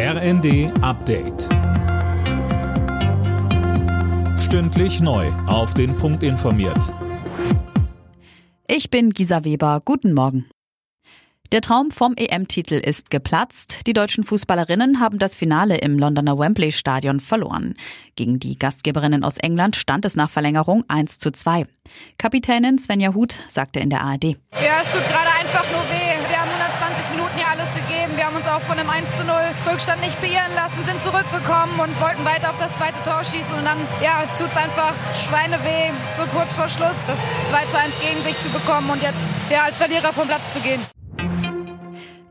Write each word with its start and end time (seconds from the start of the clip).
RND 0.00 0.70
Update. 0.80 1.48
Stündlich 4.38 5.00
neu. 5.00 5.26
Auf 5.48 5.74
den 5.74 5.96
Punkt 5.96 6.22
informiert. 6.22 6.94
Ich 8.68 8.90
bin 8.90 9.10
Gisa 9.10 9.42
Weber. 9.42 9.82
Guten 9.84 10.12
Morgen. 10.12 10.48
Der 11.50 11.62
Traum 11.62 11.90
vom 11.90 12.14
EM-Titel 12.14 12.74
ist 12.74 13.10
geplatzt. 13.10 13.88
Die 13.88 13.92
deutschen 13.92 14.22
Fußballerinnen 14.22 15.00
haben 15.00 15.18
das 15.18 15.34
Finale 15.34 15.78
im 15.78 15.98
Londoner 15.98 16.38
Wembley 16.38 16.70
Stadion 16.70 17.18
verloren. 17.18 17.74
Gegen 18.14 18.38
die 18.38 18.56
Gastgeberinnen 18.56 19.24
aus 19.24 19.38
England 19.38 19.74
stand 19.74 20.04
es 20.04 20.14
nach 20.14 20.30
Verlängerung 20.30 20.84
1 20.86 21.18
zu 21.18 21.32
2. 21.32 21.64
Kapitänin 22.18 22.78
Svenja 22.78 23.14
Huth 23.14 23.40
sagte 23.48 23.80
in 23.80 23.90
der 23.90 24.02
ARD. 24.02 24.36
Ja, 24.52 24.80
es 24.80 24.92
tut 24.92 25.02
gerade 25.08 25.37
20 26.88 27.10
Minuten 27.10 27.36
hier 27.36 27.48
alles 27.48 27.74
gegeben. 27.74 28.16
Wir 28.16 28.24
haben 28.24 28.36
uns 28.36 28.46
auch 28.46 28.62
von 28.62 28.76
dem 28.78 28.88
1 28.88 29.04
zu 29.16 29.24
0 29.24 29.34
Rückstand 29.70 30.00
nicht 30.00 30.18
beirren 30.20 30.54
lassen, 30.54 30.80
sind 30.86 31.02
zurückgekommen 31.02 31.78
und 31.80 32.00
wollten 32.00 32.24
weiter 32.24 32.50
auf 32.50 32.56
das 32.56 32.72
zweite 32.74 33.02
Tor 33.02 33.22
schießen. 33.24 33.54
Und 33.58 33.64
dann 33.64 33.76
ja, 34.00 34.24
tut 34.38 34.50
es 34.50 34.56
einfach 34.56 34.94
Schweineweh, 35.26 35.92
so 36.16 36.24
kurz 36.34 36.54
vor 36.54 36.68
Schluss 36.68 36.96
das 37.06 37.18
2 37.50 37.66
zu 37.66 37.78
1 37.78 38.00
gegen 38.00 38.24
sich 38.24 38.40
zu 38.40 38.48
bekommen 38.48 38.88
und 38.90 39.02
jetzt 39.02 39.20
ja, 39.50 39.64
als 39.64 39.76
Verlierer 39.76 40.12
vom 40.12 40.26
Platz 40.26 40.52
zu 40.54 40.60
gehen. 40.60 40.97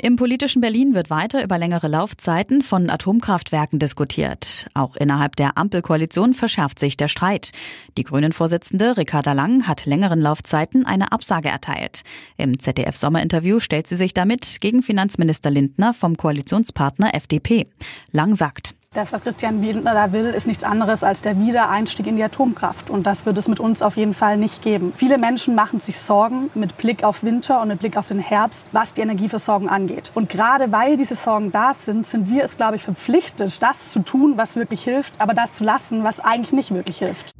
Im 0.08 0.16
politischen 0.16 0.62
Berlin 0.62 0.94
wird 0.94 1.10
weiter 1.10 1.44
über 1.44 1.58
längere 1.58 1.90
Laufzeiten 1.90 2.62
von 2.62 2.90
Atomkraftwerken 2.90 3.78
diskutiert. 3.78 4.68
Auch 4.74 4.96
innerhalb 4.96 5.36
der 5.36 5.58
Ampelkoalition 5.58 6.34
verschärft 6.34 6.80
sich 6.80 6.96
der 6.96 7.10
Streit. 7.10 7.52
Die 7.98 8.06
Grünen-Vorsitzende 8.06 8.96
Ricarda 8.96 9.34
Lang 9.34 9.68
hat 9.68 9.86
längeren 9.86 10.22
Laufzeiten 10.22 10.86
eine 10.86 11.12
Absage 11.12 11.50
erteilt. 11.50 12.04
Im 12.38 12.58
ZDF-Sommerinterview 12.58 13.60
stellt 13.60 13.88
sie 13.88 13.98
sich 13.98 14.14
damit 14.14 14.62
gegen 14.62 14.82
Finanzminister 14.82 15.52
Lindner 15.52 15.94
vom 15.94 16.16
Koalitionspartner 16.16 17.14
FDP. 17.14 17.68
Lang 18.14 18.38
sagt, 18.38 18.77
das, 18.98 19.14
was 19.14 19.22
Christian 19.22 19.62
Lindner 19.62 19.94
da 19.94 20.12
will, 20.12 20.26
ist 20.26 20.48
nichts 20.48 20.64
anderes 20.64 21.04
als 21.04 21.22
der 21.22 21.40
Wiedereinstieg 21.40 22.08
in 22.08 22.18
die 22.18 22.24
Atomkraft. 22.24 22.90
Und 22.90 23.04
das 23.04 23.26
wird 23.26 23.38
es 23.38 23.48
mit 23.48 23.60
uns 23.60 23.82
auf 23.82 23.96
jeden 23.96 24.16
Fall 24.16 24.38
nicht 24.38 24.64
geben. 24.64 24.92
Viele 24.96 25.20
Menschen 25.20 25.54
machen 25.54 25.80
sich 25.80 26.00
Sorgen 26.00 26.50
mit 26.56 26.78
Blick 26.78 27.04
auf 27.04 27.24
Winter 27.24 27.62
und 27.62 27.68
mit 27.68 27.80
Blick 27.80 27.96
auf 27.96 28.08
den 28.08 28.20
Herbst, 28.20 28.66
was 28.72 28.94
die 28.94 29.02
Energieversorgung 29.02 29.70
angeht. 29.70 30.12
Und 30.16 30.30
gerade 30.30 30.72
weil 30.72 30.98
diese 30.98 31.16
Sorgen 31.16 31.52
da 31.52 31.74
sind, 31.74 32.08
sind 32.08 32.30
wir 32.30 32.44
es, 32.44 32.58
glaube 32.58 32.76
ich, 32.78 32.82
verpflichtet, 32.82 33.62
das 33.62 33.92
zu 33.92 34.00
tun, 34.00 34.34
was 34.36 34.56
wirklich 34.56 34.84
hilft, 34.84 35.14
aber 35.20 35.34
das 35.34 35.54
zu 35.54 35.64
lassen, 35.64 36.04
was 36.04 36.20
eigentlich 36.20 36.52
nicht 36.52 36.74
wirklich 36.74 36.98
hilft. 36.98 37.37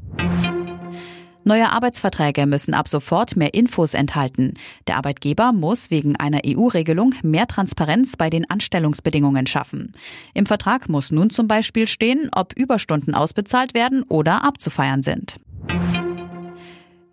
Neue 1.48 1.72
Arbeitsverträge 1.72 2.46
müssen 2.46 2.74
ab 2.74 2.90
sofort 2.90 3.38
mehr 3.38 3.54
Infos 3.54 3.94
enthalten. 3.94 4.56
Der 4.86 4.98
Arbeitgeber 4.98 5.54
muss 5.54 5.92
wegen 5.92 6.18
einer 6.18 6.42
EU-Regelung 6.46 7.16
mehr 7.24 7.48
Transparenz 7.48 8.18
bei 8.18 8.30
den 8.30 8.50
Anstellungsbedingungen 8.50 9.48
schaffen. 9.48 9.94
Im 10.34 10.46
Vertrag 10.46 10.90
muss 10.90 11.10
nun 11.10 11.30
zum 11.30 11.48
Beispiel 11.48 11.88
stehen, 11.88 12.30
ob 12.34 12.52
Überstunden 12.52 13.16
ausbezahlt 13.16 13.74
werden 13.74 14.04
oder 14.10 14.44
abzufeiern 14.44 15.04
sind. 15.04 15.40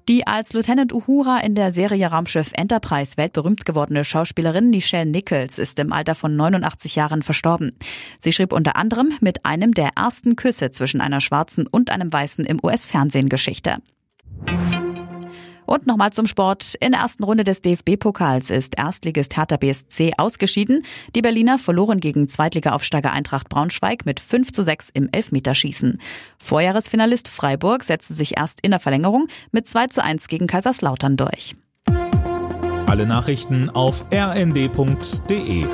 Die 0.08 0.26
als 0.26 0.52
Lieutenant 0.52 0.92
Uhura 0.92 1.38
in 1.38 1.54
der 1.54 1.70
Serie 1.70 2.08
Raumschiff 2.08 2.50
Enterprise 2.54 3.16
weltberühmt 3.16 3.64
gewordene 3.64 4.02
Schauspielerin 4.02 4.68
Nichelle 4.68 5.08
Nichols 5.08 5.60
ist 5.60 5.78
im 5.78 5.92
Alter 5.92 6.16
von 6.16 6.34
89 6.34 6.96
Jahren 6.96 7.22
verstorben. 7.22 7.78
Sie 8.18 8.32
schrieb 8.32 8.52
unter 8.52 8.74
anderem 8.74 9.12
mit 9.20 9.46
einem 9.46 9.74
der 9.74 9.90
ersten 9.94 10.34
Küsse 10.34 10.72
zwischen 10.72 11.00
einer 11.00 11.20
Schwarzen 11.20 11.68
und 11.68 11.92
einem 11.92 12.12
Weißen 12.12 12.44
im 12.44 12.58
US-Fernsehen 12.64 13.28
Geschichte. 13.28 13.76
Und 15.66 15.86
nochmal 15.86 16.12
zum 16.12 16.26
Sport. 16.26 16.74
In 16.80 16.92
der 16.92 17.00
ersten 17.00 17.24
Runde 17.24 17.44
des 17.44 17.62
DFB-Pokals 17.62 18.50
ist 18.50 18.76
Erstligist 18.76 19.36
Hertha 19.36 19.56
BSC 19.56 20.12
ausgeschieden. 20.16 20.84
Die 21.14 21.22
Berliner 21.22 21.58
verloren 21.58 22.00
gegen 22.00 22.28
Zweitliga-Aufsteiger 22.28 23.12
Eintracht 23.12 23.48
Braunschweig 23.48 24.04
mit 24.06 24.20
5 24.20 24.52
zu 24.52 24.62
6 24.62 24.90
im 24.90 25.08
Elfmeterschießen. 25.12 26.00
Vorjahresfinalist 26.38 27.28
Freiburg 27.28 27.84
setzte 27.84 28.14
sich 28.14 28.36
erst 28.36 28.60
in 28.60 28.70
der 28.70 28.80
Verlängerung 28.80 29.28
mit 29.52 29.66
2 29.66 29.86
zu 29.88 30.02
1 30.02 30.28
gegen 30.28 30.46
Kaiserslautern 30.46 31.16
durch. 31.16 31.56
Alle 32.86 33.06
Nachrichten 33.06 33.70
auf 33.70 34.04
rnd.de 34.12 35.64